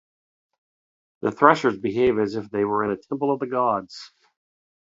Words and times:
The 1.21 1.31
threshers 1.31 1.77
behave 1.77 2.17
as 2.17 2.33
if 2.33 2.49
they 2.49 2.65
were 2.65 2.83
in 2.83 2.89
a 2.89 2.97
temple 2.97 3.31
of 3.31 3.39
the 3.39 3.45
gods. 3.45 4.11